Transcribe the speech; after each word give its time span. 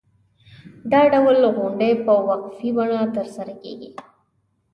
دا 0.91 1.01
ډول 1.13 1.37
غونډې 1.57 1.91
په 2.05 2.13
وقفې 2.27 2.69
بڼه 2.77 3.01
ترسره 3.15 3.53
کېږي. 3.61 3.91